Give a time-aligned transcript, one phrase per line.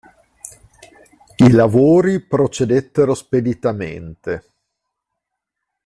[1.37, 4.53] I lavori procedettero speditamente.